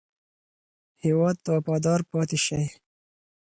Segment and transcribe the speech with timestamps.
[1.05, 2.63] هېواد ته وفادار پاتې شئ.